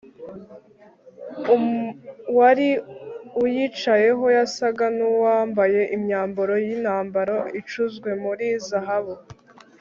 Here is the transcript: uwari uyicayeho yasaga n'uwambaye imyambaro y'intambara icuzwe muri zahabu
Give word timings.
uwari 2.31 2.67
uyicayeho 3.43 4.25
yasaga 4.37 4.85
n'uwambaye 4.97 5.81
imyambaro 5.95 6.53
y'intambara 6.65 7.35
icuzwe 7.59 8.09
muri 8.23 8.47
zahabu 8.69 9.15